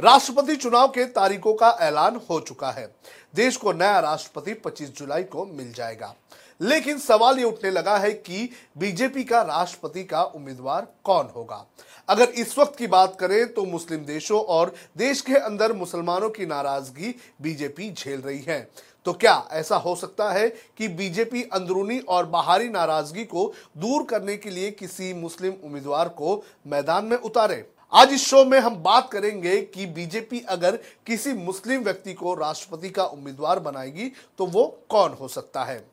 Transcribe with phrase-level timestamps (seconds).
[0.00, 2.94] राष्ट्रपति चुनाव के तारीखों का ऐलान हो चुका है।
[3.34, 6.14] देश को नया राष्ट्रपति 25 जुलाई को मिल जाएगा।
[6.60, 11.66] लेकिन सवाल ये उठने लगा है कि बीजेपी का राष्ट्रपति का उम्मीदवार कौन होगा?
[12.08, 16.46] अगर इस वक्त की बात करें तो मुस्लिम देशों और देश के अंदर मुसलमानों की
[16.46, 18.70] नाराज़गी बीजेपी झेल रही है।
[19.04, 24.36] तो क्या ऐसा हो सकता है कि बीजेपी अंदरूनी और बाहरी नाराज़गी को दूर करने
[24.36, 27.73] के लिए किसी मुस्लिम उम्मीदवार को मैदान में उतारे?
[27.96, 30.76] आज इस शो में हम बात करेंगे कि बीजेपी अगर
[31.06, 35.86] किसी मुस्लिम व्यक्ति को राष्ट्रपति का उम्मीदवार बनाएगी तो वो कौन हो सकता है?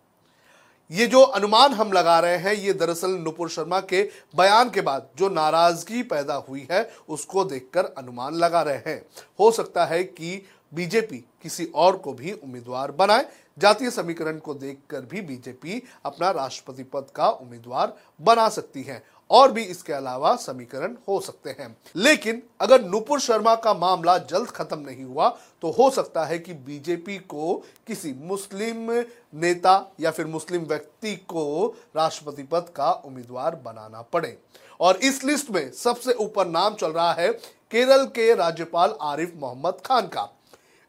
[0.92, 4.02] ये जो अनुमान हम लगा रहे हैं, ये दरअसल नुपुर शर्मा के
[4.36, 9.06] बयान के बाद जो नाराज़गी पैदा हुई है, उसको देखकर अनुमान लगा रहे हैं।
[9.40, 13.26] हो सकता है कि बीजेपी किसी और को भी उम्मीदवार बनाए।
[13.60, 19.52] जातीय समीकरण को देखकर भी बीजेपी अपना राष्ट्रपति पद का उम्मीदवार बना सकती है। और
[19.52, 24.80] भी इसके अलावा समीकरण हो सकते हैं। लेकिन अगर नुपुर शर्मा का मामला जल्द खत्म
[24.80, 25.30] नहीं हुआ
[25.62, 27.54] तो हो सकता है कि बीजेपी को
[27.88, 28.92] किसी मुस्लिम
[29.34, 31.66] नेता या फिर मुस्लिम व्यक्ति को
[31.96, 34.38] राष्ट्रपति पद का उम्मीदवार बनाना पड़े।
[34.80, 37.32] और इस लिस्ट में सबसे ऊपर नाम चल रहा है
[37.72, 40.28] केरल के राज्यपाल आरिफ मोहम्मद खान का।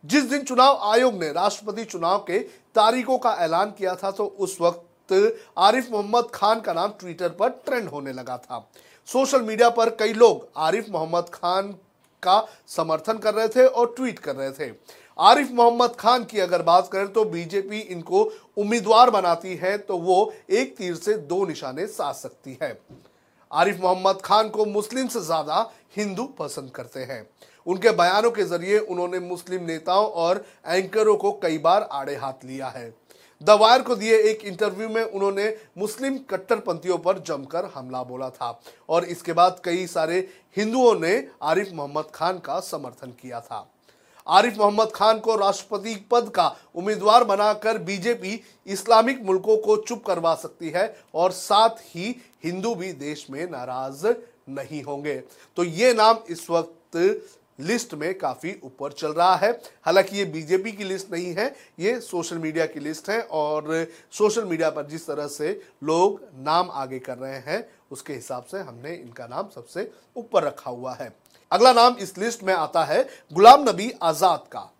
[0.05, 2.39] जिस दिन चुनाव आयोग ने राष्ट्रपति चुनाव के
[2.75, 4.83] तारीखों का ऐलान किया था तो उस वक्त
[5.59, 8.67] आरिफ मोहम्मद खान का नाम ट्विटर पर ट्रेंड होने लगा था।
[9.09, 11.75] सोशल मीडिया पर कई लोग आरिफ मोहम्मद खान
[12.23, 14.71] का समर्थन कर रहे थे और ट्वीट कर रहे थे।
[15.19, 18.23] आरिफ मोहम्मद खान की अगर बात करें तो बीजेपी इनको
[18.57, 22.79] उम्मीदवार बनाती है तो वो एक तीर से दो निशाने साध सकती है।
[23.51, 27.27] आरिफ मोहम्मद खान को मुस्लिम से ज़्यादा हिंदू पसंद करते हैं।
[27.67, 32.69] उनके बयानों के ज़रिए उन्होंने मुस्लिम नेताओं और एंकरों को कई बार आड़े हाथ लिया
[32.69, 32.89] है।
[33.43, 35.48] द वायर को दिए एक इंटरव्यू में उन्होंने
[35.79, 40.19] मुस्लिम कट्टरपंथियों पर जमकर हमला बोला था और इसके बाद कई सारे
[40.57, 43.67] हिंदुओं ने आरिफ मोहम्मद खान का समर्थन किया था।
[44.27, 50.34] आरिफ मोहम्मद खान को राष्ट्रपति पद का उम्मीदवार बनाकर बीजेपी इस्लामिक मुल्कों को चुप करवा
[50.34, 52.15] सकती है और साथ ही
[52.45, 54.06] हिंदू भी देश में नाराज़
[54.50, 55.15] नहीं होंगे।
[55.56, 56.97] तो ये नाम इस वक्त
[57.59, 59.51] लिस्ट में काफ़ी ऊपर चल रहा है।
[59.85, 64.45] हालाँकि ये बीजेपी की लिस्ट नहीं है, ये सोशल मीडिया की लिस्ट है और सोशल
[64.45, 68.95] मीडिया पर जिस तरह से लोग नाम आगे कर रहे हैं, उसके हिसाब से हमने
[68.95, 71.13] इनका नाम सबसे ऊपर रखा हुआ है।
[71.51, 73.03] अगला नाम इस लिस्ट में आता है,
[73.33, 74.71] गुलाम नबी आज़ाद का।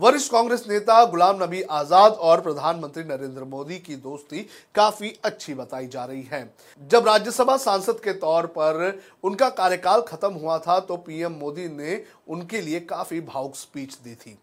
[0.00, 4.38] वरिष्ठ कांग्रेस नेता गुलाम नबी आज़ाद और प्रधानमंत्री नरेंद्र मोदी की दोस्ती
[4.74, 6.42] काफ़ी अच्छी बताई जा रही है।
[6.90, 8.80] जब राज्यसभा सांसद के तौर पर
[9.24, 14.14] उनका कार्यकाल खत्म हुआ था तो पीएम मोदी ने उनके लिए काफ़ी भावुक स्पीच दी
[14.14, 14.36] थी।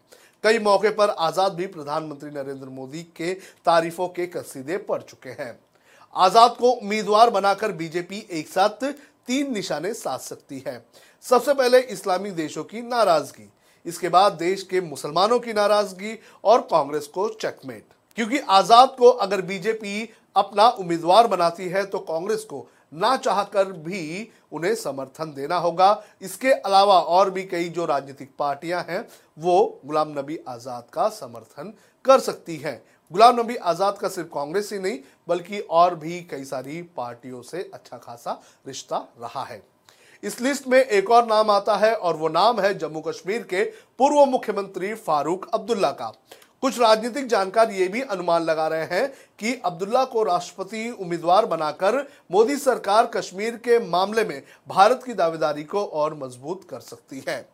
[0.44, 3.34] कई मौके पर आज़ाद भी प्रधानमंत्री नरेंद्र मोदी के
[3.66, 5.52] तारीफों के कसीदे पड़ चुके हैं।
[6.16, 8.90] आज़ाद को उम्मीदवार बनाकर बीजेपी एक साथ
[9.28, 10.82] तीन निशाने साध सकती है।
[11.24, 13.50] सबसे पहले इस्लामी देशों की नाराज़गी।
[13.88, 17.84] इसके बाद देश के मुसलमानों की नाराज़गी और कांग्रेस को चेकमेट
[18.18, 24.30] क्योंकि आज़ाद को अगर बीजेपी अपना उम्मीदवार बनाती है तो कांग्रेस को ना चाहकर भी
[24.52, 25.90] उन्हें समर्थन देना होगा।
[26.22, 29.06] इसके अलावा और भी कई जो राजनीतिक पार्टियाँ हैं,
[29.38, 31.72] वो गुलाम नबी आज़ाद का समर्थन
[32.04, 36.44] कर सकती हैं। गुलाम नबी आज़ाद का सिर्फ़ कांग्रेस ही नहीं, बल्कि और भी कई
[36.44, 39.62] सारी पार्टियों से अच्छा खासा रिश्ता रहा है।
[40.22, 43.64] इस लिस्ट में एक और नाम आता है और वो नाम है जम्मू कश्मीर के
[43.98, 46.08] पूर्व मुख्यमंत्री फारूक अब्दुल्ला का।
[46.62, 49.08] कुछ राजनीतिक जानकार ये भी अनुमान लगा रहे हैं
[49.38, 55.64] कि अब्दुल्ला को राष्ट्रपति उम्मीदवार बनाकर मोदी सरकार कश्मीर के मामले में भारत की दावेदारी
[55.64, 57.48] को और मज़बूत कर सकती है।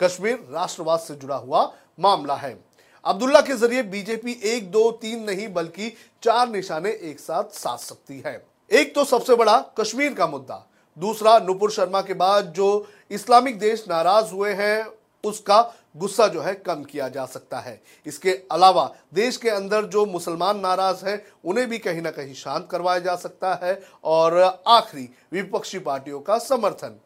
[0.00, 2.58] कश्मीर राष्ट्रवाद से जुड़ा हुआ मामला है।
[3.04, 5.92] अब्दुल्ला के ज़रिए बीजेपी एक, दो, तीन नहीं, बल्कि
[6.22, 10.66] चार निशाने एक साथ साध सकती है। एक तो सबसे बड़ा कश्मीर का मुद्दा।
[10.96, 14.86] दूसरा नुपुर शर्मा के बाद जो इस्लामिक देश नाराज़ हुए हैं,
[15.24, 15.60] उसका
[15.96, 18.84] गुस्सा जो है कम किया जा सकता है। इसके अलावा
[19.14, 23.16] देश के अंदर जो मुसलमान नाराज़ हैं, उन्हें भी कहीं ना कहीं शांत करवाया जा
[23.16, 26.98] सकता है और आखिरी विपक्षी पार्टियों का समर्थन।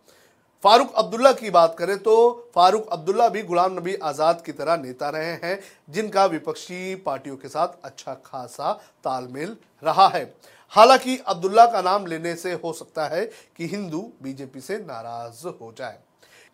[0.64, 2.14] फारूक अब्दुल्ला की बात करें तो
[2.54, 5.58] फारूक अब्दुल्ला भी गुलाम नबी आज़ाद की तरह नेता रहे हैं,
[5.90, 8.72] जिनका विपक्षी पार्टियों के साथ अच्छा खासा
[9.04, 10.24] तालमेल रहा है।
[10.72, 13.24] हालाँकि अब्दुल्ला का नाम लेने से हो सकता है
[13.56, 15.98] कि हिंदू बीजेपी से नाराज़ हो जाए।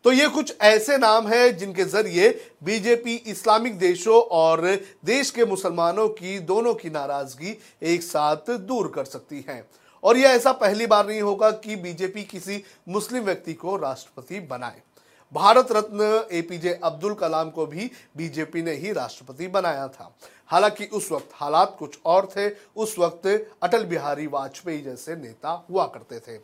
[0.04, 2.28] तो ये कुछ ऐसे नाम हैं जिनके ज़रिए
[2.64, 4.60] बीजेपी इस्लामिक देशों और
[5.04, 9.64] देश के मुसलमानों की दोनों की नाराज़गी एक साथ दूर कर सकती है।
[10.02, 14.82] और यह ऐसा पहली बार नहीं होगा कि बीजेपी किसी मुस्लिम व्यक्ति को राष्ट्रपति बनाए।
[15.32, 20.10] भारत रत्न एपीजे अब्दुल कलाम को भी बीजेपी ने ही राष्ट्रपति बनाया था।
[20.46, 23.26] हालाँकि उस वक्त हालात कुछ और थे। उस वक्त
[23.62, 26.38] अटल बिहारी वाजपेयी जैसे नेता हुआ करते थे।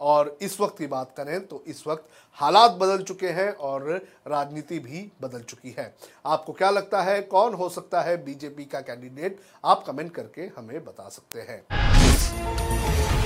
[0.00, 2.08] और इस वक्त की बात करें तो इस वक्त
[2.38, 3.90] हालात बदल चुके हैं और
[4.28, 5.94] राजनीति भी बदल चुकी है।
[6.26, 9.38] आपको क्या लगता है, कौन हो सकता है बीजेपी का कैंडिडेट?
[9.64, 13.21] आप कमेंट करके हमें बता सकते हैं।